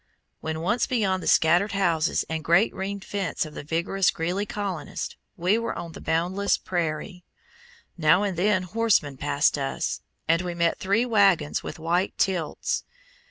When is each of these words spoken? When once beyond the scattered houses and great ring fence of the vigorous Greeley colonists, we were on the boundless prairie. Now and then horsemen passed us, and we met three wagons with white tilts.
When 0.39 0.61
once 0.61 0.87
beyond 0.87 1.21
the 1.21 1.27
scattered 1.27 1.73
houses 1.73 2.25
and 2.27 2.43
great 2.43 2.73
ring 2.73 3.01
fence 3.01 3.45
of 3.45 3.53
the 3.53 3.63
vigorous 3.63 4.09
Greeley 4.09 4.47
colonists, 4.47 5.15
we 5.37 5.59
were 5.59 5.77
on 5.77 5.91
the 5.91 6.01
boundless 6.01 6.57
prairie. 6.57 7.23
Now 7.99 8.23
and 8.23 8.35
then 8.35 8.63
horsemen 8.63 9.17
passed 9.17 9.59
us, 9.59 10.01
and 10.27 10.41
we 10.41 10.55
met 10.55 10.79
three 10.79 11.05
wagons 11.05 11.61
with 11.61 11.77
white 11.77 12.17
tilts. 12.17 12.83